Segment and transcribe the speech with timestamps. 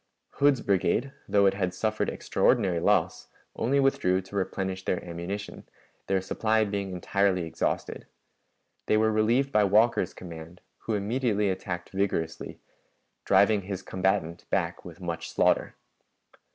[0.31, 5.63] Hood's brigade, though it had suffered extraordinary loss, only withdrew to replenish their ammunition,
[6.07, 8.07] their supply being entirely exhausted.
[8.87, 12.59] They were relieved by Walker's command, who immediately attacked vigorously,
[13.25, 15.75] driving his combatant back with much slaughter.